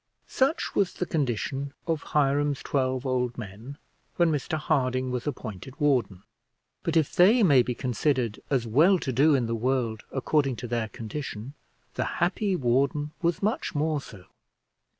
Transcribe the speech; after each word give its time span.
Such 0.25 0.73
was 0.73 0.93
the 0.95 1.05
condition 1.05 1.75
of 1.85 2.01
Hiram's 2.13 2.63
twelve 2.63 3.05
old 3.05 3.37
men 3.37 3.77
when 4.15 4.31
Mr 4.31 4.57
Harding 4.57 5.11
was 5.11 5.27
appointed 5.27 5.79
warden; 5.79 6.23
but 6.81 6.97
if 6.97 7.13
they 7.15 7.43
may 7.43 7.61
be 7.61 7.75
considered 7.75 8.39
as 8.49 8.65
well 8.65 8.97
to 8.97 9.13
do 9.13 9.35
in 9.35 9.45
the 9.45 9.53
world 9.53 10.01
according 10.11 10.55
to 10.55 10.67
their 10.67 10.87
condition, 10.87 11.53
the 11.93 12.03
happy 12.17 12.55
warden 12.55 13.11
was 13.21 13.43
much 13.43 13.75
more 13.75 14.01
so. 14.01 14.25